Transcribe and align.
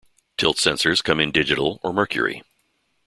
Tilt 0.35 0.57
sensors 0.57 1.03
come 1.03 1.19
in 1.19 1.31
digital 1.31 1.79
or 1.83 1.93
mercury. 1.93 2.41